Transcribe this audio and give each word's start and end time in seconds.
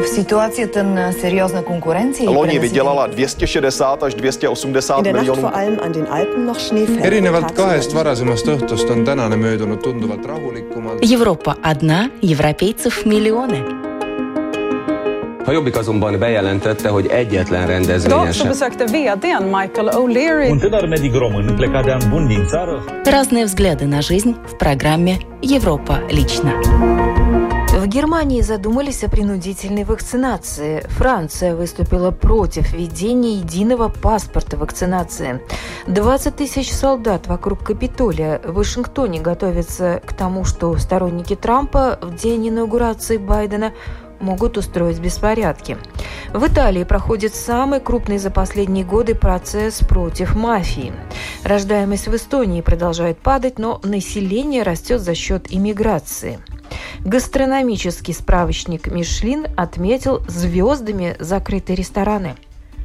В 0.00 0.06
ситуацията 0.06 0.82
на 0.82 1.12
сериозна 1.12 1.62
конкуренция... 1.64 2.30
Loni 2.30 2.58
vydělala 2.58 3.06
260 3.06 4.02
až 4.02 4.14
280 4.14 5.02
miljonů. 5.02 5.50
erinevalt 7.02 7.52
kahest 7.52 7.92
varasemast 7.92 8.46
õhtust 8.46 8.90
on 8.90 9.04
tänane 9.04 9.36
möödunud 9.36 9.82
tunduvalt 9.82 10.26
rahulikumalt. 10.26 10.98
Европа 11.12 11.56
одна, 11.62 12.10
европейцев 12.22 13.04
миллионы. 13.06 13.62
A 15.46 15.52
Jobbik 15.52 15.76
azonban 15.76 16.18
bejelentette, 16.18 16.88
hogy 16.88 17.06
egyetlen 17.06 17.66
rendezvényen 17.66 18.20
Idag 18.20 18.32
så 18.32 18.38
sem. 18.38 18.48
besökte 18.48 18.84
vdn 18.84 19.44
Michael 19.44 19.88
O'Leary 19.92 20.50
Un 20.50 20.58
tânăr 20.58 20.88
medic 20.88 21.14
român 21.14 21.54
plecat 21.56 21.84
de 21.84 21.92
an 21.92 22.02
bun 22.10 22.26
din 22.26 22.46
țară 22.46 22.84
Разные 23.04 23.44
взгляды 23.44 23.86
на 23.86 24.00
жизнь 24.00 24.34
в 24.46 24.56
программе 24.56 25.16
«Европа 25.42 26.00
лично». 26.10 26.52
В 27.81 27.87
Германии 27.87 28.41
задумались 28.41 29.03
о 29.03 29.09
принудительной 29.09 29.85
вакцинации. 29.85 30.85
Франция 30.89 31.55
выступила 31.55 32.11
против 32.11 32.73
введения 32.73 33.37
единого 33.37 33.89
паспорта 33.89 34.55
вакцинации. 34.55 35.41
20 35.87 36.35
тысяч 36.35 36.71
солдат 36.71 37.25
вокруг 37.25 37.63
Капитолия 37.63 38.39
в 38.45 38.53
Вашингтоне 38.53 39.19
готовятся 39.19 39.99
к 40.05 40.13
тому, 40.13 40.45
что 40.45 40.77
сторонники 40.77 41.35
Трампа 41.35 41.97
в 42.03 42.15
день 42.15 42.49
инаугурации 42.49 43.17
Байдена 43.17 43.73
могут 44.19 44.59
устроить 44.59 44.99
беспорядки. 44.99 45.79
В 46.35 46.45
Италии 46.45 46.83
проходит 46.83 47.33
самый 47.33 47.79
крупный 47.79 48.19
за 48.19 48.29
последние 48.29 48.85
годы 48.85 49.15
процесс 49.15 49.79
против 49.79 50.35
мафии. 50.35 50.93
Рождаемость 51.43 52.09
в 52.09 52.15
Эстонии 52.15 52.61
продолжает 52.61 53.17
падать, 53.17 53.57
но 53.57 53.81
население 53.83 54.61
растет 54.61 55.01
за 55.01 55.15
счет 55.15 55.47
иммиграции. 55.49 56.37
Гастрономический 57.03 58.13
справочник 58.13 58.87
«Мишлин» 58.87 59.47
отметил 59.57 60.21
звездами 60.27 61.15
закрытые 61.19 61.75
рестораны. 61.75 62.35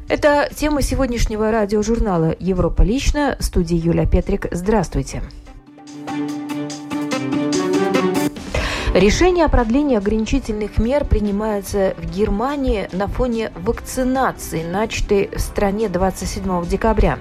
Это 0.08 0.48
тема 0.54 0.82
сегодняшнего 0.82 1.50
радиожурнала 1.50 2.36
«Европа 2.38 2.82
лично». 2.82 3.36
Студии 3.40 3.76
Юлия 3.76 4.06
Петрик. 4.06 4.46
Здравствуйте. 4.52 5.22
Решение 8.96 9.44
о 9.44 9.50
продлении 9.50 9.94
ограничительных 9.94 10.78
мер 10.78 11.04
принимается 11.04 11.94
в 11.98 12.06
Германии 12.06 12.88
на 12.92 13.08
фоне 13.08 13.52
вакцинации, 13.54 14.62
начатой 14.62 15.28
в 15.36 15.38
стране 15.38 15.90
27 15.90 16.64
декабря. 16.66 17.18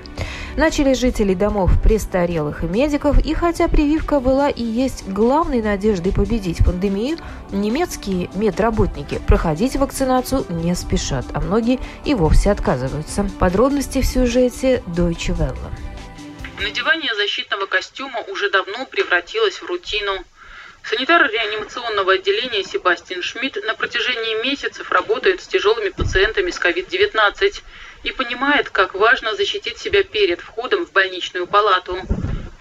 Начали 0.56 0.94
жители 0.94 1.34
домов 1.34 1.72
престарелых 1.84 2.64
и 2.64 2.68
медиков, 2.68 3.20
и 3.20 3.34
хотя 3.34 3.68
прививка 3.68 4.22
была 4.22 4.48
и 4.48 4.64
есть 4.64 5.06
главной 5.10 5.62
надеждой 5.62 6.14
победить 6.14 6.64
пандемию, 6.64 7.18
немецкие 7.52 8.30
медработники 8.36 9.20
проходить 9.28 9.76
вакцинацию 9.76 10.46
не 10.48 10.74
спешат, 10.76 11.26
а 11.34 11.42
многие 11.42 11.82
и 12.06 12.14
вовсе 12.14 12.52
отказываются. 12.52 13.30
Подробности 13.38 14.00
в 14.00 14.06
сюжете 14.06 14.82
Deutsche 14.88 15.36
Welle. 15.38 15.58
Надевание 16.62 17.14
защитного 17.16 17.66
костюма 17.66 18.22
уже 18.32 18.50
давно 18.50 18.86
превратилось 18.86 19.56
в 19.56 19.66
рутину. 19.66 20.24
Санитар 20.88 21.28
реанимационного 21.32 22.14
отделения 22.14 22.64
Себастьян 22.64 23.24
Шмидт 23.24 23.58
на 23.64 23.74
протяжении 23.74 24.44
месяцев 24.44 24.92
работает 24.92 25.42
с 25.42 25.48
тяжелыми 25.48 25.90
пациентами 25.90 26.52
с 26.52 26.60
COVID-19 26.60 27.64
и 28.04 28.12
понимает, 28.12 28.70
как 28.70 28.94
важно 28.94 29.36
защитить 29.36 29.80
себя 29.80 30.04
перед 30.04 30.42
входом 30.42 30.86
в 30.86 30.92
больничную 30.92 31.48
палату. 31.48 32.00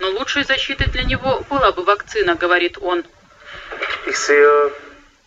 Но 0.00 0.08
лучшей 0.10 0.44
защитой 0.44 0.88
для 0.90 1.04
него 1.04 1.44
была 1.50 1.72
бы 1.72 1.82
вакцина, 1.84 2.34
говорит 2.34 2.78
он. 2.80 3.04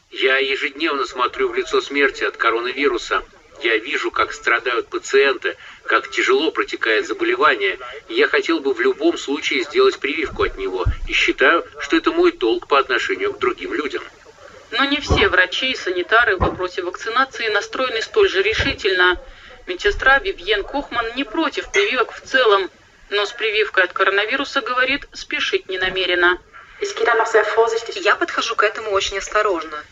Я 0.09 0.37
ежедневно 0.37 1.05
смотрю 1.05 1.49
в 1.49 1.55
лицо 1.55 1.81
смерти 1.81 2.23
от 2.23 2.37
коронавируса. 2.37 3.21
Я 3.61 3.77
вижу, 3.77 4.11
как 4.11 4.33
страдают 4.33 4.87
пациенты, 4.87 5.57
как 5.85 6.09
тяжело 6.11 6.51
протекает 6.51 7.07
заболевание. 7.07 7.79
И 8.07 8.13
я 8.13 8.27
хотел 8.27 8.59
бы 8.59 8.73
в 8.73 8.79
любом 8.79 9.17
случае 9.17 9.63
сделать 9.63 9.99
прививку 9.99 10.43
от 10.43 10.57
него. 10.57 10.85
И 11.07 11.13
считаю, 11.13 11.65
что 11.79 11.97
это 11.97 12.11
мой 12.11 12.31
долг 12.31 12.67
по 12.67 12.77
отношению 12.77 13.33
к 13.33 13.39
другим 13.39 13.73
людям. 13.73 14.03
Но 14.71 14.83
не 14.85 14.99
все 14.99 15.29
врачи 15.29 15.71
и 15.71 15.75
санитары 15.75 16.35
в 16.35 16.39
вопросе 16.39 16.83
вакцинации 16.83 17.47
настроены 17.47 18.01
столь 18.01 18.29
же 18.29 18.43
решительно. 18.43 19.19
Медсестра 19.65 20.19
Вивьен 20.19 20.63
Кохман 20.63 21.15
не 21.15 21.23
против 21.23 21.71
прививок 21.71 22.11
в 22.11 22.21
целом, 22.21 22.69
но 23.09 23.25
с 23.25 23.31
прививкой 23.31 23.85
от 23.85 23.93
коронавируса, 23.93 24.61
говорит, 24.61 25.07
спешить 25.13 25.69
не 25.69 25.77
намерена. 25.79 26.39
Я 27.95 28.15
подхожу 28.15 28.55
к 28.55 28.63
этому 28.63 28.91
очень 28.91 29.17
осторожно. 29.17 29.83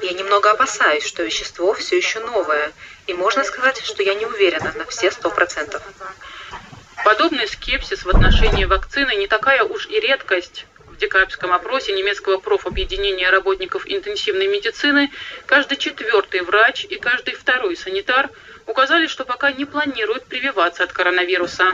Я 0.00 0.12
немного 0.12 0.50
опасаюсь, 0.50 1.04
что 1.04 1.22
вещество 1.22 1.74
все 1.74 1.96
еще 1.96 2.20
новое, 2.20 2.72
и 3.06 3.14
можно 3.14 3.44
сказать, 3.44 3.84
что 3.84 4.02
я 4.02 4.14
не 4.14 4.26
уверена 4.26 4.72
на 4.74 4.86
все 4.86 5.10
сто 5.10 5.30
процентов. 5.30 5.82
Подобный 7.04 7.46
скепсис 7.46 8.04
в 8.04 8.08
отношении 8.08 8.64
вакцины 8.64 9.16
не 9.16 9.26
такая 9.26 9.64
уж 9.64 9.86
и 9.88 10.00
редкость. 10.00 10.66
В 10.86 10.96
декабрьском 10.96 11.52
опросе 11.52 11.92
немецкого 11.92 12.38
профобъединения 12.38 13.28
работников 13.30 13.82
интенсивной 13.86 14.46
медицины 14.46 15.10
каждый 15.46 15.76
четвертый 15.76 16.42
врач 16.42 16.84
и 16.84 16.96
каждый 16.96 17.34
второй 17.34 17.76
санитар 17.76 18.30
указали, 18.66 19.06
что 19.08 19.24
пока 19.24 19.52
не 19.52 19.64
планируют 19.64 20.26
прививаться 20.26 20.84
от 20.84 20.92
коронавируса. 20.92 21.72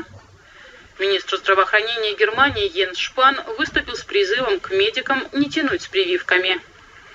Министр 0.98 1.36
здравоохранения 1.36 2.14
Германии 2.14 2.70
Йенс 2.74 2.98
Шпан 2.98 3.40
выступил 3.58 3.96
с 3.96 4.02
призывом 4.02 4.58
к 4.58 4.70
медикам 4.70 5.28
не 5.32 5.48
тянуть 5.48 5.82
с 5.82 5.86
прививками. 5.86 6.60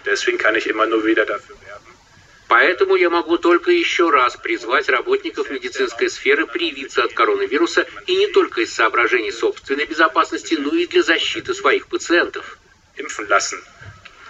Deswegen 0.06 0.38
kann 0.38 0.56
ich 0.56 0.68
immer 0.68 0.86
nur 0.86 1.06
wieder 1.06 1.26
dafür 1.26 1.56
werben. 1.62 1.94
Поэтому 2.48 2.96
я 2.96 3.10
могу 3.10 3.38
только 3.38 3.72
еще 3.72 4.10
раз 4.10 4.38
призвать 4.38 4.88
работников 4.90 5.50
медицинской 5.50 6.10
сферы 6.10 6.46
привиться 6.46 7.04
от 7.04 7.14
коронавируса 7.14 7.88
и 8.06 8.16
не 8.16 8.28
только 8.28 8.62
из 8.62 8.74
соображений 8.74 9.32
собственной 9.32 9.86
безопасности, 9.86 10.56
но 10.56 10.74
и 10.76 10.86
для 10.86 11.04
защиты 11.04 11.54
своих 11.54 11.88
пациентов. 11.88 12.58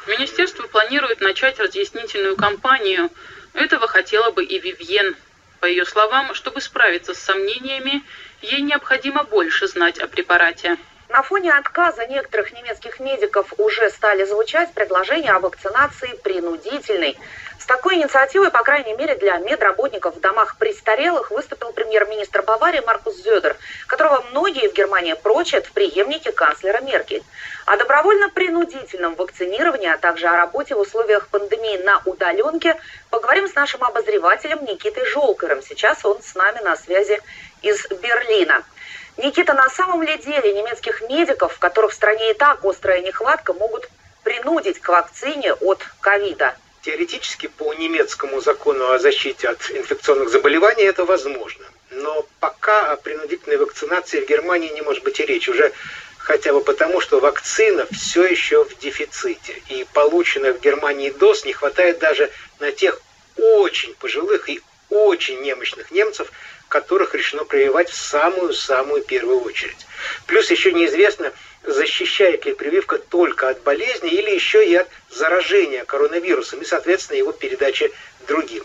Министерство 0.07 0.67
планирует 0.67 1.21
начать 1.21 1.59
разъяснительную 1.59 2.35
кампанию. 2.37 3.09
Этого 3.53 3.87
хотела 3.87 4.31
бы 4.31 4.45
и 4.45 4.59
Вивьен. 4.59 5.15
По 5.59 5.65
ее 5.65 5.85
словам, 5.85 6.33
чтобы 6.33 6.61
справиться 6.61 7.13
с 7.13 7.19
сомнениями, 7.19 8.03
ей 8.41 8.61
необходимо 8.61 9.23
больше 9.23 9.67
знать 9.67 9.97
о 9.99 10.07
препарате. 10.07 10.77
На 11.13 11.21
фоне 11.21 11.53
отказа 11.53 12.07
некоторых 12.07 12.51
немецких 12.53 12.99
медиков 12.99 13.53
уже 13.59 13.91
стали 13.91 14.25
звучать 14.25 14.73
предложения 14.73 15.29
о 15.29 15.39
вакцинации 15.39 16.15
принудительной. 16.23 17.19
С 17.59 17.67
такой 17.67 17.97
инициативой, 17.97 18.49
по 18.49 18.63
крайней 18.63 18.95
мере, 18.95 19.13
для 19.13 19.37
медработников 19.37 20.15
в 20.15 20.19
домах 20.21 20.57
престарелых 20.57 21.29
выступил 21.29 21.71
премьер-министр 21.71 22.41
Баварии 22.41 22.79
Маркус 22.79 23.17
Зёдер, 23.17 23.55
которого 23.85 24.25
многие 24.31 24.67
в 24.69 24.73
Германии 24.73 25.13
прочат 25.13 25.67
в 25.67 25.71
преемнике 25.73 26.31
канцлера 26.31 26.81
Меркель. 26.81 27.21
О 27.67 27.77
добровольно-принудительном 27.77 29.13
вакцинировании, 29.13 29.89
а 29.89 29.99
также 29.99 30.25
о 30.25 30.35
работе 30.35 30.73
в 30.73 30.79
условиях 30.79 31.27
пандемии 31.27 31.77
на 31.83 32.01
удаленке 32.05 32.75
поговорим 33.11 33.47
с 33.47 33.53
нашим 33.53 33.83
обозревателем 33.83 34.65
Никитой 34.65 35.05
Жолкером. 35.05 35.61
Сейчас 35.61 36.03
он 36.05 36.23
с 36.23 36.33
нами 36.33 36.59
на 36.61 36.75
связи 36.75 37.21
из 37.61 37.87
Берлина. 38.01 38.63
Никита, 39.17 39.53
на 39.53 39.69
самом 39.69 40.01
ли 40.01 40.17
деле 40.17 40.53
немецких 40.53 41.01
медиков, 41.01 41.59
которых 41.59 41.91
в 41.91 41.95
стране 41.95 42.31
и 42.31 42.33
так 42.33 42.63
острая 42.65 43.01
нехватка, 43.01 43.53
могут 43.53 43.87
принудить 44.23 44.79
к 44.79 44.89
вакцине 44.89 45.53
от 45.53 45.79
ковида? 45.99 46.55
Теоретически 46.81 47.47
по 47.47 47.73
немецкому 47.73 48.41
закону 48.41 48.91
о 48.91 48.99
защите 48.99 49.49
от 49.49 49.71
инфекционных 49.71 50.29
заболеваний 50.29 50.83
это 50.83 51.05
возможно. 51.05 51.65
Но 51.91 52.25
пока 52.39 52.91
о 52.91 52.97
принудительной 52.97 53.57
вакцинации 53.57 54.21
в 54.21 54.27
Германии 54.27 54.69
не 54.69 54.81
может 54.81 55.03
быть 55.03 55.19
и 55.19 55.25
речи. 55.25 55.51
Уже 55.51 55.71
хотя 56.17 56.51
бы 56.51 56.61
потому, 56.61 56.99
что 56.99 57.19
вакцина 57.19 57.85
все 57.91 58.25
еще 58.25 58.65
в 58.65 58.77
дефиците. 58.79 59.61
И 59.69 59.85
полученных 59.93 60.57
в 60.57 60.61
Германии 60.61 61.11
доз 61.11 61.45
не 61.45 61.53
хватает 61.53 61.99
даже 61.99 62.31
на 62.59 62.71
тех 62.71 62.99
очень 63.37 63.93
пожилых 63.95 64.49
и 64.49 64.61
очень 64.89 65.41
немощных 65.41 65.91
немцев, 65.91 66.31
которых 66.73 67.13
решено 67.13 67.45
прививать 67.45 67.91
в 67.91 67.95
самую-самую 67.95 69.03
первую 69.03 69.41
очередь. 69.41 69.85
Плюс 70.25 70.49
еще 70.49 70.71
неизвестно, 70.73 71.31
защищает 71.61 72.45
ли 72.45 72.53
прививка 72.55 72.97
только 72.97 73.49
от 73.49 73.61
болезни 73.61 74.09
или 74.09 74.31
еще 74.31 74.67
и 74.67 74.73
от 74.73 74.87
заражения 75.11 75.85
коронавирусом 75.85 76.61
и, 76.61 76.65
соответственно, 76.65 77.17
его 77.17 77.31
передачи 77.31 77.91
другим. 78.27 78.63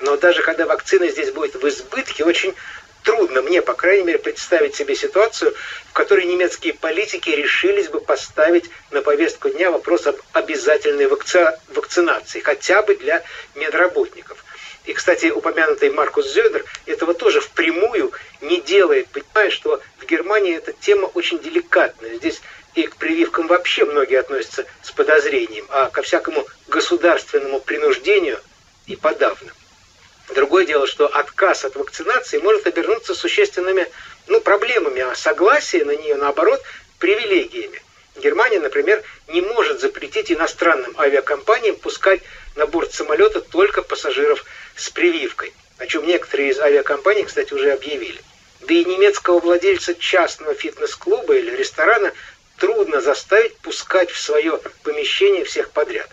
Но 0.00 0.16
даже 0.16 0.42
когда 0.42 0.66
вакцина 0.66 1.06
здесь 1.10 1.30
будет 1.30 1.54
в 1.54 1.68
избытке, 1.68 2.24
очень 2.24 2.56
трудно 3.04 3.40
мне, 3.40 3.62
по 3.62 3.74
крайней 3.74 4.02
мере, 4.02 4.18
представить 4.18 4.74
себе 4.74 4.96
ситуацию, 4.96 5.54
в 5.90 5.92
которой 5.92 6.24
немецкие 6.24 6.74
политики 6.74 7.30
решились 7.30 7.86
бы 7.86 8.00
поставить 8.00 8.68
на 8.90 9.00
повестку 9.00 9.48
дня 9.48 9.70
вопрос 9.70 10.08
об 10.08 10.16
обязательной 10.32 11.06
вакци... 11.06 11.56
вакцинации, 11.68 12.40
хотя 12.40 12.82
бы 12.82 12.96
для 12.96 13.22
медработников. 13.54 14.44
И, 14.84 14.92
кстати, 14.92 15.26
упомянутый 15.26 15.90
Маркус 15.90 16.32
Зёдер 16.32 16.64
этого 16.86 17.14
тоже 17.14 17.40
впрямую 17.40 18.12
не 18.40 18.60
делает, 18.60 19.08
понимая, 19.08 19.50
что 19.50 19.80
в 19.98 20.06
Германии 20.06 20.56
эта 20.56 20.72
тема 20.72 21.06
очень 21.06 21.38
деликатная. 21.38 22.14
Здесь 22.14 22.40
и 22.74 22.86
к 22.86 22.96
прививкам 22.96 23.48
вообще 23.48 23.84
многие 23.84 24.20
относятся 24.20 24.64
с 24.82 24.90
подозрением, 24.90 25.66
а 25.68 25.90
ко 25.90 26.02
всякому 26.02 26.46
государственному 26.68 27.60
принуждению 27.60 28.40
и 28.86 28.96
подавно. 28.96 29.52
Другое 30.34 30.66
дело, 30.66 30.86
что 30.86 31.06
отказ 31.06 31.64
от 31.64 31.76
вакцинации 31.76 32.38
может 32.38 32.66
обернуться 32.66 33.14
существенными 33.14 33.86
ну, 34.26 34.40
проблемами, 34.40 35.00
а 35.00 35.14
согласие 35.14 35.84
на 35.84 35.96
нее, 35.96 36.16
наоборот, 36.16 36.62
привилегиями. 36.98 37.82
Германия, 38.16 38.60
например, 38.60 39.02
не 39.28 39.40
может 39.40 39.80
запретить 39.80 40.32
иностранным 40.32 40.98
авиакомпаниям 40.98 41.76
пускать 41.76 42.22
на 42.56 42.66
борт 42.66 42.92
самолета 42.92 43.40
только 43.40 43.82
пассажиров 43.82 44.44
с 44.76 44.90
прививкой, 44.90 45.52
о 45.78 45.86
чем 45.86 46.06
некоторые 46.06 46.50
из 46.50 46.58
авиакомпаний, 46.58 47.24
кстати, 47.24 47.52
уже 47.52 47.72
объявили. 47.72 48.20
Да 48.60 48.74
и 48.74 48.84
немецкого 48.84 49.38
владельца 49.38 49.94
частного 49.94 50.54
фитнес-клуба 50.54 51.36
или 51.36 51.54
ресторана 51.54 52.12
трудно 52.56 53.00
заставить 53.00 53.56
пускать 53.58 54.10
в 54.10 54.18
свое 54.18 54.60
помещение 54.82 55.44
всех 55.44 55.70
подряд. 55.70 56.08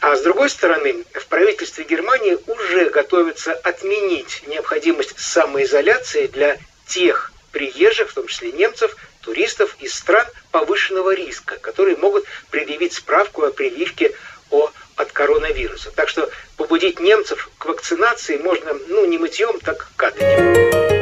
А 0.00 0.16
с 0.16 0.22
другой 0.22 0.50
стороны, 0.50 1.04
в 1.14 1.26
правительстве 1.26 1.84
Германии 1.84 2.36
уже 2.46 2.90
готовится 2.90 3.52
отменить 3.52 4.42
необходимость 4.48 5.18
самоизоляции 5.18 6.26
для 6.26 6.58
тех 6.86 7.32
приезжих, 7.52 8.10
в 8.10 8.14
том 8.14 8.26
числе 8.26 8.50
немцев, 8.52 8.96
туристов 9.22 9.76
из 9.80 9.94
стран 9.94 10.26
повышенного 10.50 11.14
риска, 11.14 11.56
которые 11.58 11.96
могут 11.96 12.24
предъявить 12.50 12.92
справку 12.92 13.44
о 13.44 13.50
прививке 13.50 14.12
о, 14.50 14.70
от 14.96 15.12
коронавируса. 15.12 15.90
Так 15.90 16.08
что 16.08 16.30
побудить 16.56 17.00
немцев 17.00 17.48
к 17.58 17.64
вакцинации 17.64 18.36
можно, 18.36 18.74
ну, 18.88 19.06
не 19.06 19.18
мытьем, 19.18 19.58
так 19.60 19.88
катанием. 19.96 21.01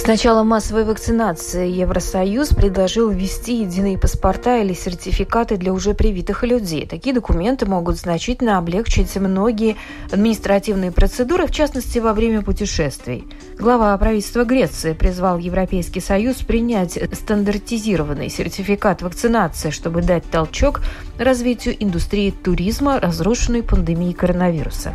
С 0.00 0.06
начала 0.06 0.44
массовой 0.44 0.84
вакцинации 0.84 1.68
Евросоюз 1.68 2.48
предложил 2.54 3.10
ввести 3.10 3.60
единые 3.60 3.98
паспорта 3.98 4.56
или 4.56 4.72
сертификаты 4.72 5.58
для 5.58 5.74
уже 5.74 5.92
привитых 5.92 6.42
людей. 6.42 6.86
Такие 6.86 7.14
документы 7.14 7.66
могут 7.66 7.98
значительно 7.98 8.56
облегчить 8.56 9.14
многие 9.16 9.76
административные 10.10 10.90
процедуры, 10.90 11.46
в 11.46 11.50
частности, 11.50 11.98
во 11.98 12.14
время 12.14 12.40
путешествий. 12.40 13.28
Глава 13.58 13.96
правительства 13.98 14.44
Греции 14.44 14.94
призвал 14.94 15.36
Европейский 15.36 16.00
Союз 16.00 16.36
принять 16.36 16.98
стандартизированный 17.12 18.30
сертификат 18.30 19.02
вакцинации, 19.02 19.68
чтобы 19.68 20.00
дать 20.00 20.24
толчок 20.30 20.80
развитию 21.18 21.76
индустрии 21.78 22.30
туризма, 22.30 23.00
разрушенной 23.00 23.62
пандемией 23.62 24.14
коронавируса. 24.14 24.94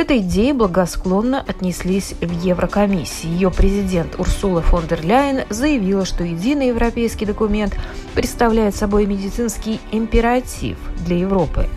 Этой 0.00 0.20
идее 0.20 0.54
благосклонно 0.54 1.44
отнеслись 1.46 2.14
в 2.22 2.42
Еврокомиссии. 2.42 3.26
Ее 3.26 3.50
президент 3.50 4.18
Урсула 4.18 4.62
фон 4.62 4.86
дер 4.86 5.04
Ляйен 5.04 5.44
заявила, 5.50 6.06
что 6.06 6.24
единый 6.24 6.68
европейский 6.68 7.26
документ 7.26 7.76
представляет 8.14 8.74
собой 8.74 9.04
медицинский 9.04 9.78
императив 9.92 10.78
для 11.04 11.18
Европы. 11.18 11.68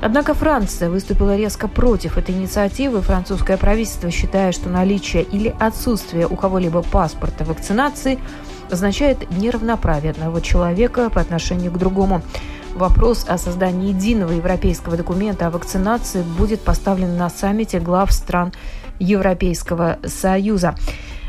Однако 0.00 0.34
Франция 0.34 0.88
выступила 0.88 1.36
резко 1.36 1.66
против 1.66 2.16
этой 2.16 2.32
инициативы. 2.36 3.00
Французское 3.00 3.56
правительство 3.56 4.08
считает, 4.12 4.54
что 4.54 4.68
наличие 4.68 5.24
или 5.24 5.52
отсутствие 5.58 6.28
у 6.28 6.36
кого-либо 6.36 6.82
паспорта 6.82 7.44
вакцинации 7.44 8.20
означает 8.70 9.28
неравноправие 9.32 10.12
одного 10.12 10.38
человека 10.38 11.10
по 11.10 11.20
отношению 11.20 11.72
к 11.72 11.78
другому. 11.78 12.22
Вопрос 12.78 13.24
о 13.26 13.38
создании 13.38 13.88
единого 13.88 14.30
европейского 14.30 14.96
документа 14.96 15.48
о 15.48 15.50
вакцинации 15.50 16.22
будет 16.22 16.60
поставлен 16.60 17.16
на 17.16 17.28
саммите 17.28 17.80
глав 17.80 18.12
стран 18.12 18.52
Европейского 19.00 19.98
Союза. 20.06 20.76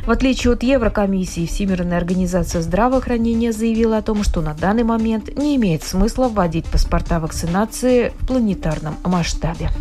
В 0.05 0.11
отличие 0.11 0.53
от 0.53 0.61
Еврокомиссии, 0.61 1.47
Всемирная 1.47 1.97
организация 1.97 2.61
здравоохранения 2.61 3.51
заявила 3.51 3.97
о 3.97 4.03
том, 4.03 4.23
что 4.23 4.41
на 4.41 4.53
данный 4.53 4.83
момент 4.83 5.35
не 5.35 5.55
имеет 5.55 5.81
смысла 5.81 6.27
вводить 6.27 6.67
паспорта 6.67 7.19
вакцинации 7.19 8.13
в 8.19 8.27
планетарном 8.27 8.97
масштабе. 9.03 9.71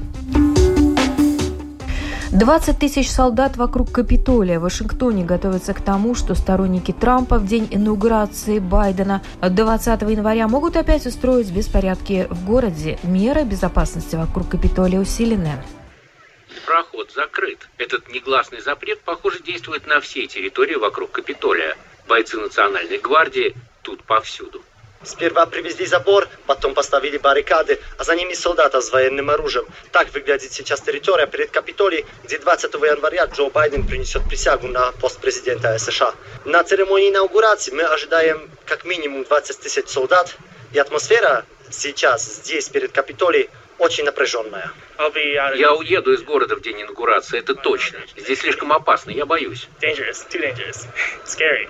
20 2.38 2.79
тысяч 2.79 3.11
солдат 3.11 3.56
вокруг 3.56 3.90
Капитолия 3.90 4.61
в 4.61 4.62
Вашингтоне 4.62 5.25
готовятся 5.25 5.75
к 5.75 5.81
тому, 5.81 6.14
что 6.14 6.37
сторонники 6.37 6.93
Трампа 6.93 7.37
в 7.37 7.46
день 7.49 7.67
инаугурации 7.69 8.61
Байдена 8.61 9.23
20 9.43 10.02
января 10.02 10.46
могут 10.46 10.76
опять 10.76 11.05
устроить 11.05 11.50
беспорядки 11.50 12.29
в 12.31 12.46
городе. 12.46 12.96
Меры 13.02 13.43
безопасности 13.43 14.14
вокруг 14.14 14.50
Капитолия 14.50 15.00
усилены. 15.00 15.64
Проход 16.64 17.11
закрыт. 17.11 17.69
Этот 17.76 18.08
негласный 18.12 18.61
запрет, 18.61 19.00
похоже, 19.00 19.41
действует 19.43 19.88
на 19.88 19.99
всей 19.99 20.29
территории 20.29 20.76
вокруг 20.76 21.11
Капитолия. 21.11 21.76
Бойцы 22.06 22.37
Национальной 22.37 22.99
гвардии 22.99 23.56
тут 23.82 24.05
повсюду. 24.05 24.62
Сперва 25.05 25.47
привезли 25.47 25.87
забор, 25.87 26.29
потом 26.47 26.75
поставили 26.75 27.19
баррикады, 27.19 27.81
а 27.99 28.05
за 28.05 28.17
ними 28.17 28.35
солдаты 28.35 28.81
с 28.81 28.91
военным 28.91 29.31
оружием. 29.31 29.67
Так 29.93 30.12
выглядит 30.12 30.53
сейчас 30.53 30.81
территория 30.81 31.27
перед 31.27 31.50
Капитолией, 31.50 32.05
где 32.25 32.39
20 32.39 32.75
января 32.75 33.27
Джо 33.27 33.49
Байден 33.49 33.87
принесет 33.87 34.29
присягу 34.29 34.67
на 34.67 34.93
пост 34.93 35.21
президента 35.21 35.79
США. 35.79 36.15
На 36.45 36.65
церемонии 36.65 37.11
инаугурации 37.11 37.73
мы 37.73 37.83
ожидаем 37.83 38.50
как 38.67 38.85
минимум 38.85 39.25
20 39.25 39.61
тысяч 39.61 39.89
солдат, 39.89 40.37
и 40.73 40.79
атмосфера 40.79 41.44
сейчас 41.71 42.25
здесь, 42.25 42.69
перед 42.69 42.93
Капитолией, 42.93 43.49
очень 43.79 44.05
напряженная. 44.05 44.73
Я 45.55 45.75
уеду 45.75 46.12
из 46.12 46.23
города 46.23 46.56
в 46.56 46.61
день 46.61 46.83
инаугурации, 46.83 47.39
это 47.39 47.55
точно. 47.55 48.01
Здесь 48.17 48.41
слишком 48.41 48.73
опасно, 48.73 49.11
я 49.11 49.25
боюсь. 49.25 49.69
Dangerous, 49.81 50.27
too 50.29 50.41
dangerous. 50.41 50.87
Scary. 51.25 51.69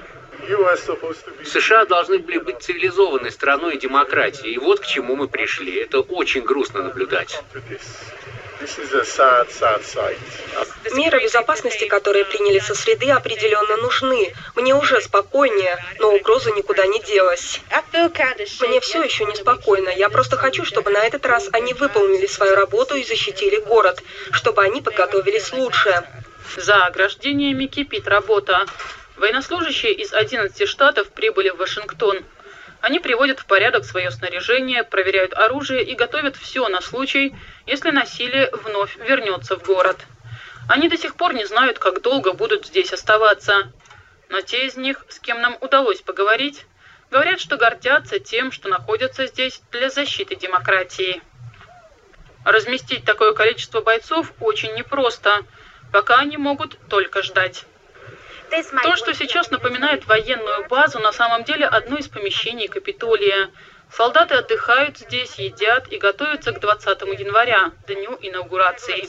США 1.45 1.85
должны 1.87 2.19
были 2.19 2.39
быть 2.39 2.63
цивилизованной 2.63 3.31
страной 3.31 3.75
и 3.75 3.79
демократией. 3.79 4.55
И 4.55 4.59
вот 4.59 4.81
к 4.81 4.87
чему 4.87 5.17
мы 5.17 5.29
пришли. 5.29 5.75
Это 5.77 6.01
очень 6.01 6.43
грустно 6.43 6.83
наблюдать. 6.83 7.43
Меры 10.93 11.23
безопасности, 11.23 11.87
которые 11.87 12.25
приняли 12.25 12.59
со 12.59 12.75
среды, 12.75 13.11
определенно 13.11 13.77
нужны. 13.77 14.35
Мне 14.57 14.75
уже 14.75 15.01
спокойнее, 15.01 15.79
но 15.99 16.13
угроза 16.15 16.51
никуда 16.51 16.87
не 16.87 17.01
делась. 17.01 17.61
Мне 18.61 18.81
все 18.81 19.03
еще 19.03 19.25
неспокойно. 19.27 19.91
Я 19.91 20.09
просто 20.09 20.37
хочу, 20.37 20.65
чтобы 20.65 20.91
на 20.91 21.05
этот 21.07 21.25
раз 21.27 21.49
они 21.53 21.73
выполнили 21.75 22.27
свою 22.27 22.57
работу 22.57 22.97
и 22.97 23.05
защитили 23.05 23.61
город, 23.61 24.03
чтобы 24.33 24.63
они 24.63 24.81
подготовились 24.83 25.53
лучше. 25.53 26.03
За 26.57 26.87
ограждениями 26.87 27.67
кипит 27.67 28.09
работа. 28.09 28.67
Военнослужащие 29.19 29.95
из 29.95 30.13
11 30.13 30.69
штатов 30.69 31.11
прибыли 31.11 31.51
в 31.51 31.57
Вашингтон. 31.57 32.25
Они 32.81 33.01
приводят 33.01 33.41
в 33.41 33.47
порядок 33.47 33.85
свое 33.85 34.13
снаряжение, 34.13 34.85
проверяют 34.85 35.35
оружие 35.35 35.83
и 35.83 35.97
готовят 35.97 36.37
все 36.37 36.69
на 36.69 36.81
случай, 36.81 37.35
если 37.67 37.91
насилие 37.91 38.49
вновь 38.53 38.97
вернется 38.97 39.57
в 39.57 39.65
город. 39.65 39.99
Они 40.69 40.89
до 40.89 40.97
сих 40.97 41.17
пор 41.17 41.35
не 41.35 41.45
знают, 41.47 41.81
как 41.81 42.01
долго 42.01 42.33
будут 42.33 42.67
здесь 42.67 42.93
оставаться. 42.93 43.73
Но 44.29 44.41
те 44.41 44.67
из 44.67 44.77
них, 44.77 45.05
с 45.09 45.19
кем 45.19 45.41
нам 45.41 45.59
удалось 45.61 46.01
поговорить, 46.01 46.65
говорят, 47.11 47.41
что 47.41 47.57
гордятся 47.57 48.21
тем, 48.21 48.53
что 48.53 48.69
находятся 48.69 49.27
здесь 49.27 49.61
для 49.73 49.91
защиты 49.91 50.37
демократии. 50.37 51.21
Разместить 52.45 53.05
такое 53.05 53.33
количество 53.33 53.81
бойцов 53.81 54.33
очень 54.39 54.75
непросто, 54.75 55.41
пока 55.93 56.19
они 56.19 56.37
могут 56.37 56.79
только 56.89 57.23
ждать. 57.25 57.65
То, 58.51 58.97
что 58.97 59.15
сейчас 59.15 59.51
напоминает 59.51 60.07
военную 60.07 60.67
базу, 60.69 60.99
на 60.99 61.13
самом 61.13 61.45
деле 61.45 61.67
одно 61.67 61.99
из 61.99 62.09
помещений 62.09 62.69
Капитолия. 62.69 63.51
Солдаты 63.91 64.35
отдыхают 64.35 64.99
здесь, 64.99 65.35
едят 65.37 65.91
и 65.91 65.99
готовятся 65.99 66.53
к 66.53 66.61
20 66.61 67.01
января, 67.19 67.73
дню 67.87 68.19
инаугурации. 68.21 69.09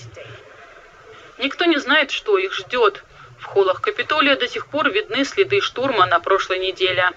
Никто 1.37 1.65
не 1.65 1.77
знает, 1.77 2.11
что 2.11 2.37
их 2.37 2.53
ждет. 2.53 3.03
В 3.39 3.45
холлах 3.45 3.81
Капитолия 3.81 4.35
до 4.35 4.47
сих 4.47 4.67
пор 4.67 4.89
видны 4.89 5.23
следы 5.23 5.61
штурма 5.61 6.05
на 6.05 6.19
прошлой 6.19 6.59
неделе. 6.59 7.11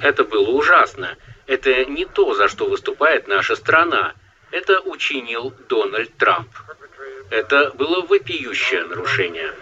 Это 0.00 0.24
было 0.24 0.48
ужасно. 0.50 1.16
Это 1.46 1.84
не 1.84 2.04
то, 2.04 2.34
за 2.34 2.48
что 2.48 2.66
выступает 2.66 3.28
наша 3.28 3.56
страна. 3.56 4.14
Это 4.50 4.80
учинил 4.80 5.52
Дональд 5.68 6.16
Трамп. 6.16 6.48
Это 7.30 7.70
было 7.74 8.00
вопиющее 8.06 8.84
нарушение. 8.84 9.52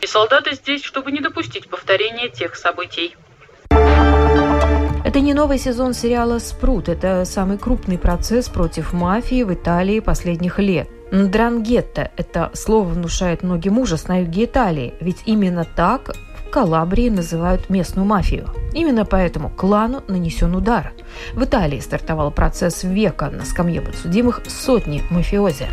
И 0.00 0.06
солдаты 0.06 0.54
здесь, 0.54 0.82
чтобы 0.82 1.12
не 1.12 1.20
допустить 1.20 1.68
повторения 1.68 2.28
тех 2.28 2.56
событий. 2.56 3.16
Это 5.02 5.20
не 5.20 5.34
новый 5.34 5.58
сезон 5.58 5.92
сериала 5.92 6.38
«Спрут». 6.38 6.88
Это 6.88 7.24
самый 7.24 7.58
крупный 7.58 7.98
процесс 7.98 8.48
против 8.48 8.92
мафии 8.92 9.42
в 9.42 9.52
Италии 9.52 10.00
последних 10.00 10.58
лет. 10.58 10.88
Дрангетта– 11.10 12.12
это 12.16 12.50
слово 12.54 12.88
внушает 12.90 13.42
многим 13.42 13.78
ужас 13.78 14.06
на 14.06 14.20
юге 14.20 14.44
Италии, 14.44 14.94
ведь 15.00 15.22
именно 15.26 15.64
так 15.64 16.14
в 16.46 16.50
Калабрии 16.50 17.08
называют 17.08 17.68
местную 17.70 18.06
мафию. 18.06 18.48
Именно 18.72 19.04
поэтому 19.04 19.50
клану 19.50 20.04
нанесен 20.06 20.54
удар. 20.54 20.92
В 21.32 21.42
Италии 21.44 21.80
стартовал 21.80 22.30
процесс 22.30 22.84
века 22.84 23.30
на 23.30 23.44
скамье 23.44 23.80
подсудимых 23.80 24.42
сотни 24.48 25.02
мафиози. 25.10 25.66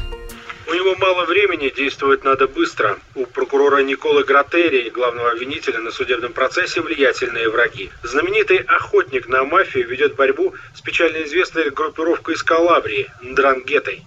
У 0.70 0.74
него 0.74 0.96
мало 0.96 1.24
времени, 1.24 1.70
действовать 1.70 2.26
надо 2.26 2.46
быстро. 2.46 3.00
У 3.16 3.26
прокурора 3.26 3.84
Николы 3.84 4.26
Гратери, 4.26 4.90
главного 4.90 5.32
обвинителя 5.32 5.80
на 5.80 5.92
судебном 5.92 6.34
процессе, 6.34 6.82
влиятельные 6.82 7.50
враги. 7.50 7.90
Знаменитый 8.04 8.58
охотник 8.58 9.30
на 9.30 9.46
мафию 9.46 9.88
ведет 9.88 10.16
борьбу 10.16 10.54
с 10.76 10.82
печально 10.82 11.24
известной 11.24 11.70
группировкой 11.70 12.36
из 12.36 12.44
Калабрии– 12.44 13.10
Ндрангетой. 13.22 14.04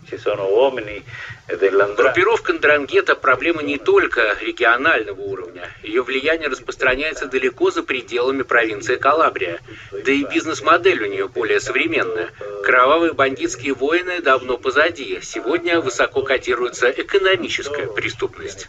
Группировка 1.96 2.52
Ндрангета– 2.52 3.14
проблема 3.16 3.62
не 3.62 3.78
только 3.78 4.36
регионального 4.40 5.20
уровня. 5.20 5.68
Ее 5.82 6.02
влияние 6.02 6.48
распространяется 6.48 7.26
далеко 7.26 7.70
за 7.70 7.82
пределами 7.82 8.42
провинции 8.42 8.96
Калабрия. 8.96 9.60
Да 9.92 10.12
и 10.12 10.24
бизнес-модель 10.24 11.02
у 11.02 11.06
нее 11.06 11.28
более 11.28 11.60
современная. 11.60 12.30
Кровавые 12.64 13.12
бандитские 13.12 13.74
войны 13.74 14.20
давно 14.20 14.56
позади. 14.56 15.20
Сегодня 15.22 15.80
высоко 15.80 16.22
котируется 16.22 16.90
экономическая 16.90 17.86
преступность. 17.86 18.68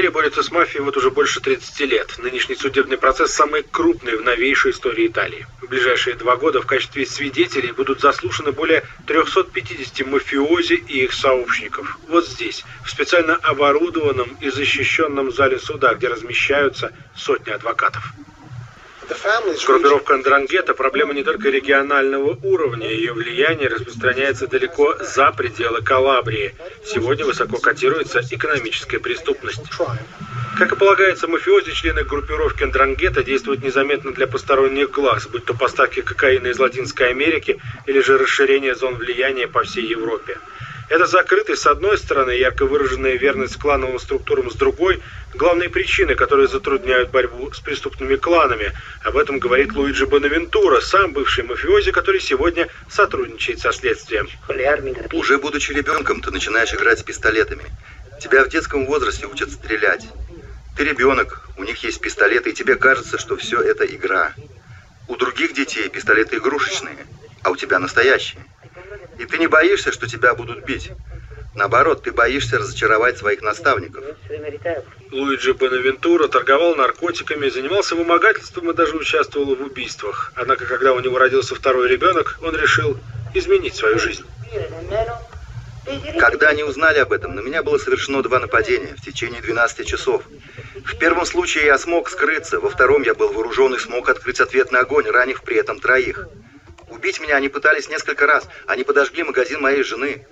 Терри 0.00 0.08
борется 0.08 0.42
с 0.42 0.50
мафией 0.50 0.82
вот 0.82 0.96
уже 0.96 1.10
больше 1.10 1.40
30 1.42 1.80
лет. 1.80 2.14
Нынешний 2.16 2.54
судебный 2.54 2.96
процесс 2.96 3.34
самый 3.34 3.62
крупный 3.62 4.16
в 4.16 4.22
новейшей 4.22 4.70
истории 4.70 5.08
Италии. 5.08 5.46
В 5.60 5.68
ближайшие 5.68 6.16
два 6.16 6.36
года 6.36 6.62
в 6.62 6.66
качестве 6.66 7.04
свидетелей 7.04 7.72
будут 7.72 8.00
заслушаны 8.00 8.52
более 8.52 8.82
350 9.06 10.06
мафиози 10.06 10.82
и 10.88 11.04
их 11.04 11.12
сообщников. 11.12 11.98
Вот 12.08 12.26
здесь, 12.26 12.64
в 12.82 12.90
специально 12.90 13.34
оборудованном 13.34 14.38
и 14.40 14.48
защищенном 14.48 15.32
зале 15.32 15.58
суда, 15.58 15.92
где 15.92 16.08
размещаются 16.08 16.94
сотни 17.14 17.50
адвокатов. 17.50 18.02
Группировка 19.66 20.14
Андрангета– 20.14 20.74
проблема 20.74 21.14
не 21.14 21.24
только 21.24 21.50
регионального 21.50 22.38
уровня. 22.42 22.88
Ее 22.88 23.12
влияние 23.12 23.68
распространяется 23.68 24.46
далеко 24.46 24.94
за 25.00 25.32
пределы 25.32 25.82
Калабрии. 25.82 26.54
Сегодня 26.84 27.24
высоко 27.24 27.58
котируется 27.58 28.20
экономическая 28.30 29.00
преступность. 29.00 29.62
Как 30.56 30.72
и 30.72 30.76
полагается, 30.76 31.26
мафиози, 31.26 31.72
члены 31.72 32.04
группировки 32.04 32.62
Андрангета 32.62 33.24
действуют 33.24 33.64
незаметно 33.64 34.12
для 34.12 34.26
посторонних 34.26 34.90
глаз, 34.90 35.26
будь 35.26 35.44
то 35.44 35.54
поставки 35.54 36.02
кокаина 36.02 36.48
из 36.48 36.58
Латинской 36.58 37.10
Америки 37.10 37.58
или 37.86 38.00
же 38.00 38.16
расширение 38.16 38.74
зон 38.74 38.94
влияния 38.94 39.48
по 39.48 39.64
всей 39.64 39.86
Европе. 39.86 40.38
Это 40.90 41.06
закрытость 41.06 41.62
с 41.62 41.66
одной 41.68 41.96
стороны, 41.98 42.32
ярко 42.32 42.66
выраженная 42.66 43.16
верность 43.16 43.56
клановым 43.56 44.00
структурам 44.00 44.50
с 44.50 44.56
другой, 44.56 45.00
главные 45.32 45.68
причины, 45.68 46.16
которые 46.16 46.48
затрудняют 46.48 47.12
борьбу 47.12 47.52
с 47.52 47.60
преступными 47.60 48.16
кланами. 48.16 48.72
Об 49.04 49.16
этом 49.16 49.38
говорит 49.38 49.72
Луиджи 49.72 50.04
Бонавентура, 50.06 50.80
сам 50.80 51.12
бывший 51.12 51.44
мафиози, 51.44 51.92
который 51.92 52.20
сегодня 52.20 52.66
сотрудничает 52.88 53.60
со 53.60 53.70
следствием. 53.70 54.28
Уже 55.12 55.38
будучи 55.38 55.70
ребенком, 55.70 56.22
ты 56.22 56.32
начинаешь 56.32 56.74
играть 56.74 56.98
с 56.98 57.04
пистолетами. 57.04 57.66
Тебя 58.20 58.44
в 58.44 58.48
детском 58.48 58.84
возрасте 58.86 59.26
учат 59.26 59.52
стрелять. 59.52 60.08
Ты 60.76 60.82
ребенок, 60.82 61.48
у 61.56 61.62
них 61.62 61.84
есть 61.84 62.00
пистолеты, 62.00 62.50
и 62.50 62.52
тебе 62.52 62.74
кажется, 62.74 63.16
что 63.16 63.36
все 63.36 63.60
это 63.60 63.86
игра. 63.86 64.34
У 65.06 65.14
других 65.14 65.54
детей 65.54 65.88
пистолеты 65.88 66.38
игрушечные, 66.38 67.06
а 67.44 67.50
у 67.50 67.56
тебя 67.56 67.78
настоящие. 67.78 68.44
И 69.18 69.26
ты 69.26 69.38
не 69.38 69.46
боишься, 69.46 69.92
что 69.92 70.06
тебя 70.06 70.34
будут 70.34 70.64
бить. 70.64 70.90
Наоборот, 71.54 72.02
ты 72.04 72.12
боишься 72.12 72.58
разочаровать 72.58 73.18
своих 73.18 73.42
наставников. 73.42 74.04
Луиджи 75.10 75.52
Бонавентура 75.54 76.28
торговал 76.28 76.76
наркотиками, 76.76 77.48
занимался 77.48 77.96
вымогательством 77.96 78.70
и 78.70 78.74
даже 78.74 78.96
участвовал 78.96 79.56
в 79.56 79.62
убийствах. 79.62 80.32
Однако, 80.36 80.66
когда 80.66 80.92
у 80.92 81.00
него 81.00 81.18
родился 81.18 81.54
второй 81.54 81.88
ребенок, 81.88 82.38
он 82.40 82.54
решил 82.54 82.96
изменить 83.34 83.74
свою 83.74 83.98
жизнь. 83.98 84.24
Когда 86.18 86.48
они 86.48 86.62
узнали 86.62 86.98
об 86.98 87.12
этом, 87.12 87.34
на 87.34 87.40
меня 87.40 87.62
было 87.62 87.78
совершено 87.78 88.22
два 88.22 88.38
нападения 88.38 88.94
в 88.96 89.02
течение 89.02 89.40
12 89.40 89.86
часов. 89.86 90.22
В 90.84 90.96
первом 90.98 91.24
случае 91.24 91.66
я 91.66 91.78
смог 91.78 92.08
скрыться, 92.10 92.60
во 92.60 92.70
втором 92.70 93.02
я 93.02 93.14
был 93.14 93.32
вооружен 93.32 93.74
и 93.74 93.78
смог 93.78 94.08
открыть 94.08 94.40
ответный 94.40 94.80
огонь, 94.80 95.08
ранив 95.08 95.42
при 95.42 95.56
этом 95.56 95.80
троих. 95.80 96.28
Убить 97.00 97.18
меня 97.18 97.36
они 97.36 97.48
пытались 97.48 97.88
несколько 97.88 98.26
раз. 98.26 98.46
Они 98.66 98.84
подожгли 98.84 99.22
магазин 99.22 99.62
моей 99.62 99.82
жены. 99.82 100.26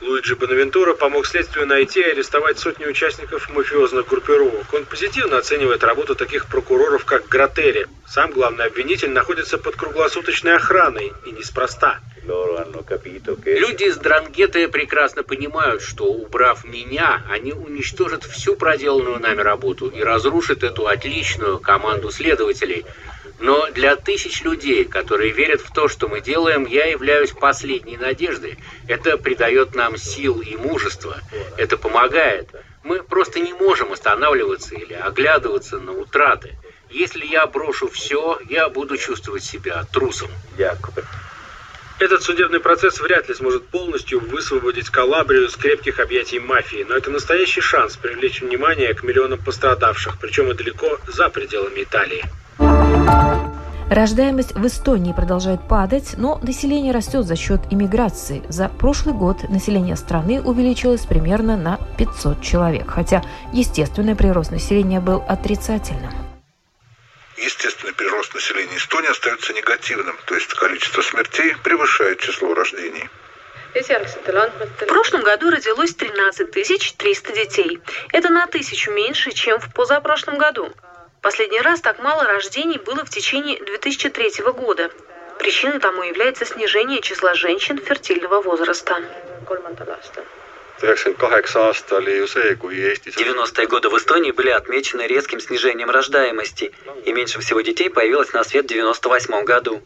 Луиджи 0.00 0.36
Бонавентура 0.36 0.94
помог 0.94 1.26
следствию 1.26 1.66
найти 1.66 1.98
и 1.98 2.12
арестовать 2.12 2.60
сотни 2.60 2.86
участников 2.86 3.50
мафиозных 3.50 4.06
группировок. 4.06 4.72
Он 4.72 4.84
позитивно 4.84 5.38
оценивает 5.38 5.82
работу 5.82 6.14
таких 6.14 6.46
прокуроров, 6.46 7.04
как 7.04 7.26
Гратери. 7.26 7.88
Сам 8.06 8.30
главный 8.30 8.66
обвинитель 8.66 9.10
находится 9.10 9.58
под 9.58 9.74
круглосуточной 9.74 10.54
охраной, 10.54 11.12
и 11.26 11.32
неспроста. 11.32 11.98
Люди 12.22 13.84
из 13.84 13.96
Дрангеты 13.96 14.68
прекрасно 14.68 15.24
понимают, 15.24 15.82
что, 15.82 16.04
убрав 16.04 16.62
меня, 16.62 17.24
они 17.28 17.52
уничтожат 17.52 18.22
всю 18.22 18.54
проделанную 18.54 19.18
нами 19.18 19.40
работу 19.40 19.88
и 19.88 20.04
разрушат 20.04 20.62
эту 20.62 20.86
отличную 20.86 21.58
команду 21.58 22.12
следователей– 22.12 22.86
но 23.40 23.70
для 23.70 23.96
тысяч 23.96 24.42
людей, 24.42 24.84
которые 24.84 25.32
верят 25.32 25.60
в 25.60 25.72
то, 25.72 25.88
что 25.88 26.08
мы 26.08 26.20
делаем, 26.20 26.66
я 26.66 26.86
являюсь 26.86 27.30
последней 27.30 27.96
надеждой. 27.96 28.58
Это 28.88 29.16
придает 29.16 29.74
нам 29.74 29.96
сил 29.96 30.40
и 30.40 30.56
мужества. 30.56 31.18
Это 31.56 31.76
помогает. 31.76 32.48
Мы 32.82 33.02
просто 33.02 33.40
не 33.40 33.52
можем 33.52 33.92
останавливаться 33.92 34.74
или 34.74 34.94
оглядываться 34.94 35.78
на 35.78 35.92
утраты. 35.92 36.56
Если 36.90 37.26
я 37.26 37.46
брошу 37.46 37.88
все, 37.88 38.38
я 38.48 38.68
буду 38.68 38.96
чувствовать 38.96 39.44
себя 39.44 39.84
трусом. 39.92 40.30
Этот 41.98 42.22
судебный 42.22 42.60
процесс 42.60 43.00
вряд 43.00 43.28
ли 43.28 43.34
сможет 43.34 43.66
полностью 43.66 44.20
высвободить 44.20 44.88
Калабрию 44.88 45.48
с 45.48 45.56
крепких 45.56 45.98
объятий 45.98 46.38
мафии, 46.38 46.86
но 46.88 46.96
это 46.96 47.10
настоящий 47.10 47.60
шанс 47.60 47.96
привлечь 47.96 48.40
внимание 48.40 48.94
к 48.94 49.02
миллионам 49.02 49.40
пострадавших, 49.42 50.16
причем 50.20 50.50
и 50.50 50.54
далеко 50.54 50.98
за 51.08 51.28
пределами 51.28 51.82
Италии. 51.82 52.24
Рождаемость 53.90 54.54
в 54.54 54.66
Эстонии 54.66 55.14
продолжает 55.14 55.66
падать, 55.66 56.14
но 56.18 56.38
население 56.42 56.92
растет 56.92 57.24
за 57.24 57.36
счет 57.36 57.60
иммиграции. 57.70 58.42
За 58.48 58.68
прошлый 58.68 59.14
год 59.14 59.48
население 59.48 59.96
страны 59.96 60.42
увеличилось 60.42 61.06
примерно 61.06 61.56
на 61.56 61.80
500 61.96 62.42
человек, 62.42 62.90
хотя 62.90 63.22
естественный 63.54 64.14
прирост 64.14 64.50
населения 64.50 65.00
был 65.00 65.24
отрицательным. 65.26 66.12
Естественный 67.38 67.94
прирост 67.94 68.34
населения 68.34 68.76
Эстонии 68.76 69.10
остается 69.10 69.54
негативным, 69.54 70.16
то 70.26 70.34
есть 70.34 70.52
количество 70.52 71.00
смертей 71.00 71.56
превышает 71.64 72.20
число 72.20 72.52
рождений. 72.52 73.08
В 73.74 74.86
прошлом 74.86 75.22
году 75.22 75.50
родилось 75.50 75.94
13 75.94 76.50
300 76.50 77.32
детей. 77.32 77.80
Это 78.12 78.28
на 78.28 78.46
тысячу 78.46 78.90
меньше, 78.92 79.30
чем 79.30 79.58
в 79.60 79.72
позапрошлом 79.72 80.36
году. 80.36 80.68
Последний 81.22 81.60
раз 81.60 81.80
так 81.80 81.98
мало 81.98 82.24
рождений 82.24 82.78
было 82.78 83.04
в 83.04 83.10
течение 83.10 83.62
2003 83.62 84.42
года. 84.52 84.90
Причиной 85.38 85.80
тому 85.80 86.02
является 86.02 86.44
снижение 86.44 87.00
числа 87.00 87.34
женщин 87.34 87.78
фертильного 87.78 88.40
возраста. 88.40 89.02
90-е 93.18 93.66
годы 93.66 93.88
в 93.88 93.96
Эстонии 93.98 94.30
были 94.30 94.50
отмечены 94.50 95.02
резким 95.02 95.40
снижением 95.40 95.90
рождаемости, 95.90 96.72
и 97.04 97.12
меньше 97.12 97.40
всего 97.40 97.62
детей 97.62 97.90
появилось 97.90 98.32
на 98.32 98.44
свет 98.44 98.66
в 98.66 98.68
98 98.68 99.44
году. 99.44 99.82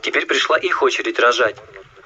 Теперь 0.00 0.26
пришла 0.26 0.56
их 0.56 0.80
очередь 0.82 1.18
рожать. 1.18 1.56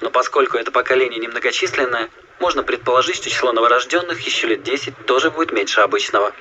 Но 0.01 0.11
поскольку 0.11 0.57
это 0.57 0.71
поколение 0.73 1.21
немногочисленное, 1.21 2.09
можно 2.43 2.65
предположить, 2.65 3.17
что 3.17 3.31
число 3.31 3.53
новорожденных 3.53 4.21
еще 4.27 4.49
лет 4.49 4.65
10 4.65 5.07
тоже 5.07 5.31
будет 5.31 5.53
меньше 5.53 5.81
обычного. 5.81 6.33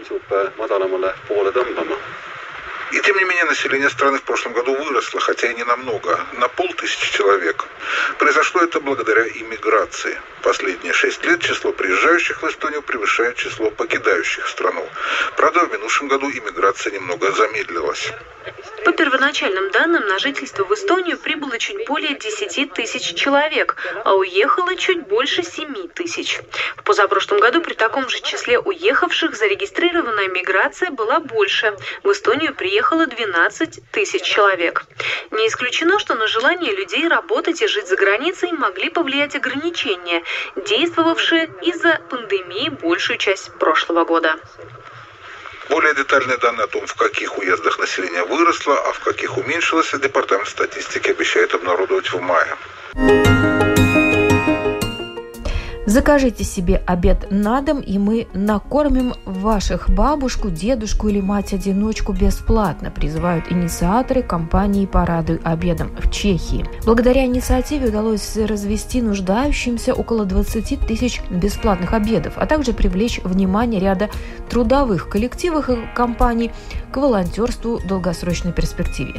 И 2.91 2.99
тем 3.01 3.17
не 3.17 3.23
менее 3.23 3.45
население 3.45 3.89
страны 3.89 4.17
в 4.17 4.23
прошлом 4.23 4.53
году 4.53 4.75
выросло, 4.75 5.19
хотя 5.21 5.51
и 5.51 5.53
не 5.53 5.63
намного, 5.63 6.19
на 6.33 6.47
полтысячи 6.47 7.13
человек. 7.13 7.67
Произошло 8.17 8.61
это 8.61 8.81
благодаря 8.81 9.27
иммиграции. 9.27 10.19
Последние 10.41 10.91
шесть 10.91 11.23
лет 11.23 11.39
число 11.39 11.71
приезжающих 11.71 12.41
в 12.41 12.49
Эстонию 12.49 12.81
превышает 12.81 13.35
число 13.35 13.69
покидающих 13.69 14.47
страну. 14.47 14.85
Правда, 15.37 15.65
в 15.65 15.71
минувшем 15.71 16.07
году 16.07 16.31
иммиграция 16.31 16.91
немного 16.93 17.31
замедлилась. 17.31 18.11
По 18.85 18.91
первоначальным 18.91 19.71
данным, 19.71 20.07
на 20.07 20.19
жительство 20.19 20.63
в 20.63 20.73
Эстонию 20.73 21.17
прибыло 21.17 21.57
чуть 21.57 21.87
более 21.87 22.15
10 22.15 22.73
тысяч 22.73 23.15
человек, 23.15 23.75
а 24.03 24.15
уехало 24.15 24.75
чуть 24.75 25.07
больше 25.07 25.43
7 25.43 25.87
тысяч. 25.89 26.39
В 26.77 26.83
позапрошлом 26.83 27.39
году 27.39 27.61
при 27.61 27.73
таком 27.73 28.09
же 28.09 28.21
числе 28.21 28.59
уехавших 28.59 29.35
зарегистрированная 29.35 30.29
миграция 30.29 30.91
была 30.91 31.19
больше. 31.19 31.75
В 32.03 32.11
Эстонию 32.11 32.53
приехало 32.53 33.05
12 33.05 33.81
тысяч 33.91 34.23
человек. 34.23 34.83
Не 35.31 35.47
исключено, 35.47 35.99
что 35.99 36.15
на 36.15 36.27
желание 36.27 36.75
людей 36.75 37.07
работать 37.07 37.61
и 37.61 37.67
жить 37.67 37.87
за 37.87 37.95
границей 37.95 38.51
могли 38.51 38.89
повлиять 38.89 39.35
ограничения, 39.35 40.23
действовавшие 40.55 41.49
из-за 41.61 41.99
пандемии 42.09 42.69
большую 42.69 43.17
часть 43.17 43.53
прошлого 43.53 44.05
года. 44.05 44.39
Более 45.71 45.95
детальные 45.95 46.35
данные 46.37 46.65
о 46.65 46.67
том, 46.67 46.85
в 46.85 46.95
каких 46.95 47.37
уездах 47.37 47.79
население 47.79 48.25
выросло, 48.25 48.77
а 48.77 48.91
в 48.91 48.99
каких 48.99 49.37
уменьшилось, 49.37 49.93
Департамент 49.93 50.49
статистики 50.49 51.11
обещает 51.11 51.53
обнародовать 51.53 52.11
в 52.11 52.19
мае. 52.19 52.57
Закажите 55.91 56.45
себе 56.45 56.81
обед 56.87 57.27
на 57.31 57.59
дом, 57.59 57.81
и 57.81 57.97
мы 57.97 58.25
накормим 58.33 59.13
ваших 59.25 59.89
бабушку, 59.89 60.49
дедушку 60.49 61.09
или 61.09 61.19
мать-одиночку 61.19 62.13
бесплатно, 62.13 62.89
призывают 62.91 63.51
инициаторы 63.51 64.23
компании 64.23 64.85
«Порадуй 64.85 65.41
обедом» 65.43 65.91
в 65.97 66.09
Чехии. 66.09 66.65
Благодаря 66.85 67.25
инициативе 67.25 67.89
удалось 67.89 68.37
развести 68.37 69.01
нуждающимся 69.01 69.93
около 69.93 70.23
20 70.23 70.79
тысяч 70.87 71.21
бесплатных 71.29 71.91
обедов, 71.91 72.35
а 72.37 72.45
также 72.45 72.71
привлечь 72.71 73.19
внимание 73.25 73.81
ряда 73.81 74.09
трудовых 74.49 75.09
коллективов 75.09 75.69
и 75.69 75.75
компаний 75.93 76.51
к 76.93 76.95
волонтерству 76.95 77.79
в 77.79 77.85
долгосрочной 77.85 78.53
перспективе. 78.53 79.15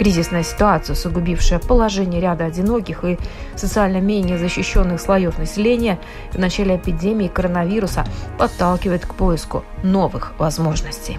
Кризисная 0.00 0.42
ситуация, 0.44 0.94
усугубившая 0.94 1.58
положение 1.58 2.22
ряда 2.22 2.46
одиноких 2.46 3.04
и 3.04 3.18
социально 3.54 3.98
менее 3.98 4.38
защищенных 4.38 4.98
слоев 4.98 5.36
населения 5.36 6.00
в 6.32 6.38
начале 6.38 6.76
эпидемии 6.76 7.28
коронавируса, 7.28 8.06
подталкивает 8.38 9.04
к 9.04 9.14
поиску 9.14 9.62
новых 9.82 10.32
возможностей. 10.38 11.18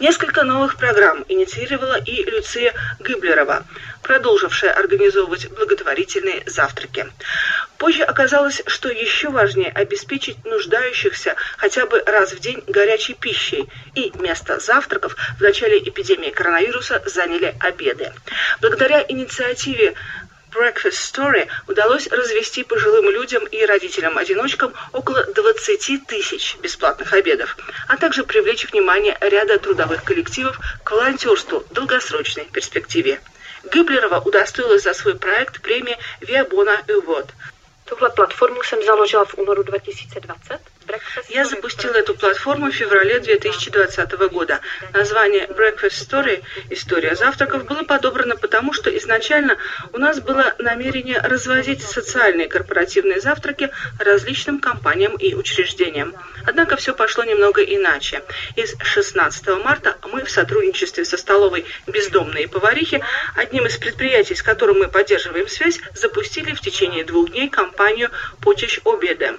Несколько 0.00 0.42
новых 0.42 0.76
программ 0.78 1.24
инициировала 1.28 1.96
и 2.00 2.24
Люция 2.24 2.72
Гиблерова, 2.98 3.62
продолжившая 4.02 4.72
организовывать 4.72 5.48
благотворительные 5.56 6.42
завтраки. 6.46 7.06
Позже 7.78 8.04
оказалось, 8.04 8.62
что 8.66 8.88
еще 8.88 9.28
важнее 9.28 9.70
обеспечить 9.70 10.42
нуждающихся 10.44 11.36
хотя 11.58 11.86
бы 11.86 12.02
раз 12.06 12.32
в 12.32 12.40
день 12.40 12.62
горячей 12.66 13.14
пищей, 13.14 13.68
и 13.94 14.12
место 14.18 14.60
завтраков 14.60 15.14
в 15.38 15.42
начале 15.42 15.78
эпидемии 15.78 16.30
коронавируса 16.30 17.02
заняли 17.04 17.54
обеды. 17.60 18.12
Благодаря 18.60 19.04
инициативе 19.06 19.94
Breakfast 20.52 21.12
Story 21.12 21.48
удалось 21.68 22.06
развести 22.06 22.64
пожилым 22.64 23.10
людям 23.10 23.44
и 23.44 23.66
родителям-одиночкам 23.66 24.72
около 24.94 25.24
20 25.24 26.06
тысяч 26.06 26.56
бесплатных 26.62 27.12
обедов, 27.12 27.58
а 27.88 27.98
также 27.98 28.24
привлечь 28.24 28.66
внимание 28.70 29.18
ряда 29.20 29.58
трудовых 29.58 30.02
коллективов 30.02 30.58
к 30.82 30.90
волонтерству 30.92 31.60
в 31.60 31.72
долгосрочной 31.74 32.46
перспективе. 32.46 33.20
Гиблерова 33.70 34.20
удостоилась 34.20 34.84
за 34.84 34.94
свой 34.94 35.16
проект 35.16 35.60
премии 35.60 35.98
Виабона 36.20 36.80
Award– 36.88 37.28
Tuhle 37.88 38.10
platformu 38.10 38.62
jsem 38.62 38.82
založila 38.82 39.24
v 39.24 39.34
únoru 39.34 39.62
2020. 39.62 40.75
Я 41.28 41.44
запустила 41.44 41.94
эту 41.94 42.14
платформу 42.14 42.70
в 42.70 42.74
феврале 42.74 43.18
2020 43.18 44.12
года. 44.30 44.60
Название 44.92 45.46
Breakfast 45.46 46.08
Story 46.08 46.42
«История 46.70 47.16
завтраков» 47.16 47.64
было 47.64 47.82
подобрано 47.82 48.36
потому, 48.36 48.72
что 48.72 48.96
изначально 48.96 49.56
у 49.92 49.98
нас 49.98 50.20
было 50.20 50.54
намерение 50.58 51.18
развозить 51.18 51.82
социальные 51.82 52.48
корпоративные 52.48 53.20
завтраки 53.20 53.70
различным 53.98 54.60
компаниям 54.60 55.16
и 55.16 55.34
учреждениям. 55.34 56.14
Однако 56.46 56.76
все 56.76 56.94
пошло 56.94 57.24
немного 57.24 57.62
иначе. 57.62 58.22
Из 58.54 58.76
16 58.80 59.48
марта 59.64 59.96
мы 60.12 60.24
в 60.24 60.30
сотрудничестве 60.30 61.04
со 61.04 61.16
столовой 61.16 61.64
«Бездомные 61.86 62.48
поварихи», 62.48 63.02
одним 63.34 63.66
из 63.66 63.76
предприятий, 63.76 64.34
с 64.34 64.42
которым 64.42 64.78
мы 64.78 64.88
поддерживаем 64.88 65.48
связь, 65.48 65.80
запустили 65.94 66.52
в 66.54 66.60
течение 66.60 67.04
двух 67.04 67.30
дней 67.30 67.48
кампанию 67.48 68.10
«Почешь 68.40 68.80
обеда» 68.84 69.36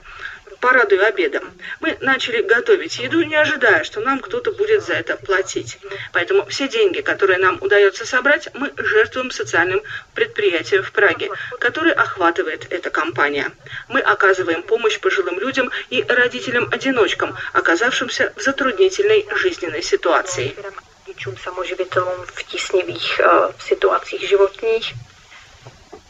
порадую 0.59 1.05
обедом. 1.05 1.51
Мы 1.79 1.97
начали 2.01 2.41
готовить 2.41 2.99
еду, 2.99 3.21
не 3.23 3.35
ожидая, 3.35 3.83
что 3.83 4.01
нам 4.01 4.19
кто-то 4.19 4.51
будет 4.51 4.83
за 4.83 4.93
это 4.93 5.17
платить. 5.17 5.77
Поэтому 6.13 6.45
все 6.47 6.67
деньги, 6.67 7.01
которые 7.01 7.39
нам 7.39 7.57
удается 7.61 8.05
собрать, 8.05 8.49
мы 8.53 8.71
жертвуем 8.77 9.31
социальным 9.31 9.81
предприятием 10.13 10.83
в 10.83 10.91
Праге, 10.91 11.29
который 11.59 11.91
охватывает 11.91 12.67
эта 12.71 12.89
компания. 12.89 13.51
Мы 13.87 13.99
оказываем 13.99 14.63
помощь 14.63 14.99
пожилым 14.99 15.39
людям 15.39 15.71
и 15.89 16.03
родителям-одиночкам, 16.03 17.35
оказавшимся 17.53 18.33
в 18.35 18.41
затруднительной 18.41 19.25
жизненной 19.35 19.83
ситуации. 19.83 20.55
samoživitelům 21.43 22.25
v 22.25 22.43
tísnivých 22.43 23.19
uh. 23.19 25.06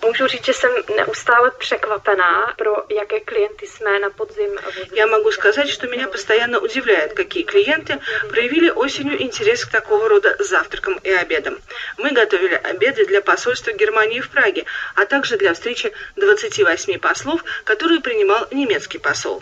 Můžu 0.06 0.28
říct, 0.28 0.46
že 0.46 0.54
jsem 0.54 0.72
neustále 0.96 1.52
překvapená, 1.52 2.54
pro 2.58 2.86
jaké 2.90 3.20
klienty 3.20 3.68
jsme 3.68 4.00
на 4.00 4.10
podzim. 4.10 4.58
Я 4.94 5.08
могу 5.08 5.32
сказать, 5.32 5.70
что 5.70 5.88
меня 5.88 6.08
постоянно 6.08 6.60
удивляет, 6.60 7.14
какие 7.14 7.44
клиенты 7.44 8.00
проявили 8.30 8.70
осенью 8.70 9.22
интерес 9.22 9.66
к 9.66 9.72
такого 9.72 10.10
рода 10.10 10.36
завтракам 10.40 11.00
и 11.04 11.12
обедам. 11.12 11.58
Мы 11.98 12.12
готовили 12.12 12.56
обеды 12.56 13.06
для 13.06 13.22
посольства 13.22 13.72
Германии 13.72 14.22
в 14.22 14.30
Праге, 14.30 14.66
а 14.96 15.06
также 15.06 15.38
для 15.38 15.54
встречи 15.54 15.92
28 16.16 17.00
послов, 17.00 17.44
которые 17.64 18.00
принимал 18.00 18.48
немецкий 18.52 19.00
посол. 19.00 19.42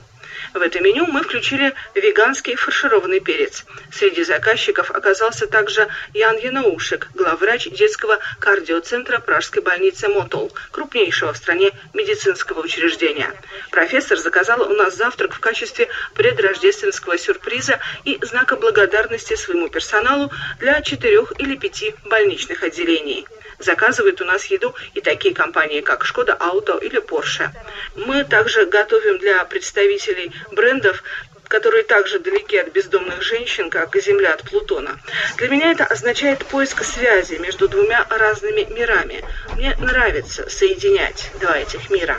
В 0.56 0.62
это 0.62 0.80
меню 0.80 1.06
мы 1.08 1.22
включили 1.22 1.74
веганский 1.96 2.56
фаршированный 2.56 3.20
перец. 3.20 3.66
Среди 3.92 4.24
заказчиков 4.24 4.90
оказался 4.90 5.48
также 5.48 5.90
Ян 6.14 6.38
Янаушек, 6.38 7.10
главврач 7.14 7.68
детского 7.68 8.20
кардиоцентра 8.40 9.20
Пражской 9.20 9.62
больницы 9.62 10.08
Мотол, 10.08 10.54
крупнейшего 10.72 11.34
в 11.34 11.38
стране 11.38 11.74
медицинского 11.94 12.62
учреждения. 12.62 13.34
Профессор 13.70 14.18
заказал 14.18 14.62
у 14.62 14.74
нас 14.76 14.96
завтрак 14.96 15.34
в 15.34 15.42
качестве 15.42 15.90
предрождественского 16.14 17.18
сюрприза 17.18 17.82
и 18.06 18.18
знака 18.22 18.56
благодарности 18.56 19.36
своему 19.36 19.68
персоналу 19.68 20.32
для 20.60 20.82
четырех 20.82 21.34
или 21.38 21.58
пяти 21.58 21.96
больничных 22.06 22.64
отделений. 22.64 23.28
Заказывают 23.60 24.22
у 24.22 24.26
нас 24.26 24.46
еду 24.46 24.76
и 24.94 25.02
такие 25.02 25.34
компании, 25.34 25.82
как 25.82 26.06
Шкода 26.06 26.34
Ауто 26.34 26.78
или 26.78 27.02
Porsche. 27.02 27.50
Мы 27.96 28.24
также 28.24 28.66
готовим 28.66 29.18
для 29.18 29.44
представителей 29.46 30.32
брендов 30.52 31.04
которые 31.48 31.84
также 31.84 32.20
далеки 32.20 32.58
от 32.58 32.70
бездомных 32.70 33.22
женщин, 33.22 33.70
как 33.70 33.96
и 33.96 34.02
Земля 34.02 34.34
от 34.34 34.44
Плутона. 34.44 35.00
Для 35.38 35.48
меня 35.48 35.72
это 35.72 35.86
означает 35.86 36.46
поиск 36.46 36.84
связи 36.84 37.36
между 37.36 37.68
двумя 37.68 38.06
разными 38.10 38.62
мирами. 38.74 39.24
Мне 39.56 39.76
нравится 39.78 40.50
соединять 40.50 41.32
два 41.40 41.58
этих 41.58 41.90
мира. 41.90 42.18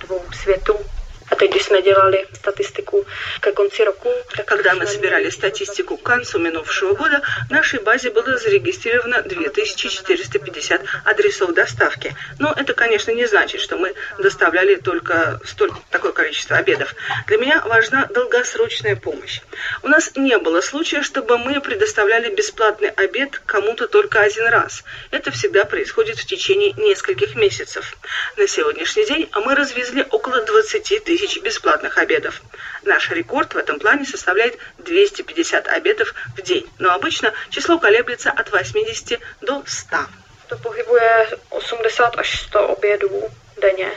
Двух 0.00 0.34
свету 0.34 0.80
teď, 1.40 1.50
když 1.50 1.62
jsme 1.62 1.82
dělali 1.82 2.26
statistiku 2.32 3.06
ke 3.40 3.52
konci 3.52 3.84
roku, 3.84 4.10
когда 4.44 4.74
мы 4.74 4.86
собирали 4.86 5.30
статистику 5.30 5.96
к 5.96 6.02
концу 6.02 6.38
минувшего 6.38 6.94
года, 6.94 7.22
в 7.48 7.50
нашей 7.50 7.80
базе 7.80 8.10
было 8.10 8.36
зарегистрировано 8.36 9.22
2450 9.22 10.82
адресов 11.04 11.54
доставки. 11.54 12.14
Но 12.38 12.52
это, 12.56 12.74
конечно, 12.74 13.12
не 13.12 13.26
значит, 13.26 13.60
что 13.60 13.78
мы 13.78 13.94
доставляли 14.18 14.76
только 14.76 15.40
столь, 15.46 15.70
такое 15.90 16.12
количество 16.12 16.56
обедов. 16.56 16.94
Для 17.26 17.38
меня 17.38 17.62
важна 17.64 18.06
долгосрочная 18.06 18.96
помощь. 18.96 19.40
У 19.82 19.88
нас 19.88 20.12
не 20.16 20.36
было 20.38 20.60
случая, 20.60 21.02
чтобы 21.02 21.38
мы 21.38 21.60
предоставляли 21.60 22.34
бесплатный 22.34 22.90
обед 22.90 23.40
кому-то 23.46 23.88
только 23.88 24.20
один 24.20 24.46
раз. 24.48 24.84
Это 25.10 25.30
всегда 25.30 25.64
происходит 25.64 26.18
в 26.18 26.26
течение 26.26 26.72
нескольких 26.72 27.34
месяцев. 27.34 27.96
На 28.36 28.46
сегодняшний 28.46 29.06
день 29.06 29.30
мы 29.46 29.54
развезли 29.54 30.04
около 30.10 30.44
20 30.44 31.04
тысяч 31.04 31.29
тысяч 31.30 31.42
бесплатных 31.42 31.98
обедов. 31.98 32.42
Наш 32.84 33.10
рекорд 33.10 33.54
в 33.54 33.56
этом 33.56 33.78
плане 33.78 34.04
составляет 34.04 34.58
250 34.78 35.68
обедов 35.68 36.14
в 36.36 36.42
день, 36.42 36.66
но 36.78 36.92
обычно 36.94 37.32
число 37.50 37.78
колеблется 37.78 38.30
от 38.30 38.50
80 38.50 39.20
до 39.40 39.62
100. 39.66 39.96
To 40.48 40.58
pohybuje 40.58 41.38
80 41.50 42.18
až 42.18 42.40
100 42.40 42.68
obědů 42.68 43.10
denně. 43.60 43.90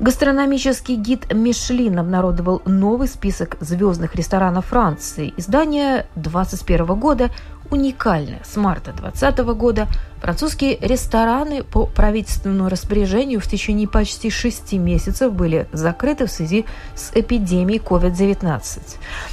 Гастрономический 0.00 0.96
гид 0.96 1.32
Мишлин 1.32 1.98
обнародовал 1.98 2.62
новый 2.64 3.06
список 3.06 3.56
звездных 3.60 4.14
ресторанов 4.14 4.66
Франции. 4.66 5.34
Издание 5.36 6.06
2021 6.16 6.86
года 6.98 7.30
уникальное. 7.70 8.40
С 8.42 8.56
марта 8.56 8.92
2020 8.92 9.38
года 9.56 9.88
Французские 10.20 10.76
рестораны 10.80 11.62
по 11.62 11.86
правительственному 11.86 12.68
распоряжению 12.68 13.40
в 13.40 13.46
течение 13.46 13.88
почти 13.88 14.28
шести 14.28 14.76
месяцев 14.76 15.32
были 15.32 15.66
закрыты 15.72 16.26
в 16.26 16.30
связи 16.30 16.66
с 16.94 17.10
эпидемией 17.14 17.80
COVID-19. 17.80 18.80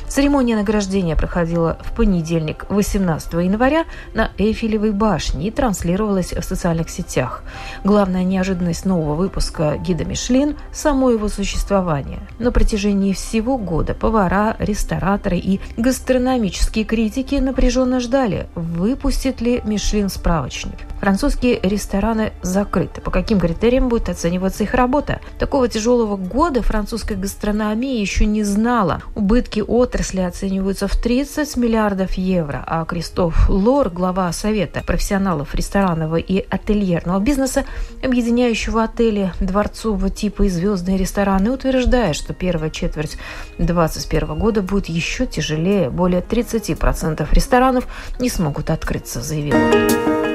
Церемония 0.08 0.56
награждения 0.56 1.18
проходила 1.18 1.78
в 1.84 1.92
понедельник, 1.94 2.66
18 2.70 3.34
января, 3.34 3.84
на 4.14 4.32
Эйфелевой 4.38 4.92
башне 4.92 5.50
и 5.50 5.52
транслировалась 5.52 6.32
в 6.32 6.42
социальных 6.42 6.90
сетях. 6.90 7.44
Главная 7.84 8.24
неожиданность 8.24 8.86
нового 8.86 9.16
выпуска 9.16 9.78
«Гида 9.78 10.06
Мишлин»– 10.06 10.56
само 10.72 11.10
его 11.10 11.28
существование. 11.28 12.20
На 12.40 12.54
протяжении 12.54 13.12
всего 13.12 13.58
года 13.58 13.94
повара, 13.94 14.56
рестораторы 14.58 15.38
и 15.38 15.60
гастрономические 15.76 16.86
критики 16.86 17.36
напряженно 17.36 18.00
ждали, 18.00 18.48
выпустит 18.56 19.42
ли 19.42 19.62
Мишлин 19.66 20.08
справочник. 20.08 20.77
Французские 21.00 21.60
рестораны 21.62 22.34
закрыты. 22.42 23.02
По 23.02 23.12
каким 23.12 23.40
критериям 23.40 23.88
будет 23.88 24.10
оцениваться 24.10 24.64
их 24.64 24.74
работа? 24.74 25.20
Такого 25.38 25.68
тяжелого 25.68 26.18
года 26.18 26.62
французская 26.62 27.16
гастрономия 27.16 28.00
еще 28.02 28.26
не 28.26 28.44
знала. 28.44 29.02
Убытки 29.16 29.64
отрасли 29.66 30.22
оцениваются 30.22 30.88
в 30.88 30.96
30 30.96 31.56
миллиардов 31.58 32.14
евро, 32.14 32.64
а 32.66 32.84
Кристоф 32.86 33.48
Лор, 33.48 33.90
глава 33.90 34.32
Совета 34.32 34.84
профессионалов 34.86 35.54
ресторанного 35.54 36.16
и 36.16 36.46
ательерного 36.50 37.20
бизнеса, 37.20 37.66
объединяющего 38.04 38.84
отели 38.84 39.32
дворцового 39.40 40.10
типа 40.10 40.44
и 40.44 40.50
звездные 40.50 40.98
рестораны, 40.98 41.52
утверждает, 41.52 42.16
что 42.16 42.34
первая 42.34 42.72
четверть 42.72 43.18
2021 43.60 44.40
года 44.40 44.62
будет 44.62 44.88
еще 44.88 45.28
тяжелее. 45.28 45.90
Более 45.90 46.22
30% 46.22 47.28
ресторанов 47.32 47.88
не 48.20 48.30
смогут 48.30 48.72
открыться, 48.72 49.22
заявил 49.22 50.27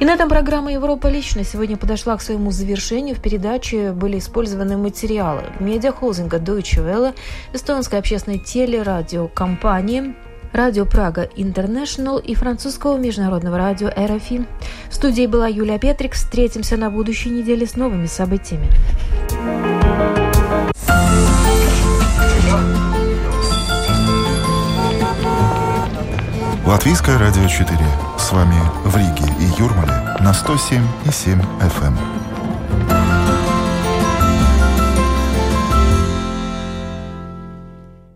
и 0.00 0.04
на 0.06 0.14
этом 0.14 0.30
программа 0.30 0.72
«Европа 0.72 1.08
лично» 1.08 1.44
сегодня 1.44 1.76
подошла 1.76 2.16
к 2.16 2.22
своему 2.22 2.50
завершению. 2.52 3.14
В 3.14 3.20
передаче 3.20 3.92
были 3.92 4.18
использованы 4.18 4.78
материалы 4.78 5.42
медиахолдинга 5.60 6.38
Deutsche 6.38 6.82
Welle, 6.82 7.14
эстонской 7.52 7.98
общественной 7.98 8.38
телерадиокомпании, 8.38 10.14
Радио 10.54 10.86
Прага 10.86 11.28
Интернешнл 11.36 12.16
и 12.18 12.34
французского 12.34 12.96
международного 12.96 13.58
радио 13.58 13.88
РФИ. 13.88 14.46
В 14.88 14.94
студии 14.94 15.26
была 15.26 15.46
Юлия 15.46 15.78
Петрик. 15.78 16.14
Встретимся 16.14 16.76
на 16.76 16.90
будущей 16.90 17.28
неделе 17.28 17.66
с 17.66 17.76
новыми 17.76 18.06
событиями. 18.06 18.68
Латвийское 26.70 27.18
радио 27.18 27.48
4. 27.48 27.76
С 28.16 28.30
вами 28.30 28.54
в 28.84 28.96
Риге 28.96 29.34
и 29.40 29.60
Юрмале 29.60 29.92
на 30.20 30.30
107,7 30.30 31.44
FM. 31.58 32.29